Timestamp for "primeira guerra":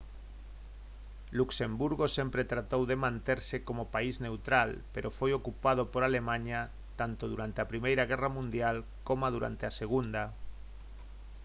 7.71-8.29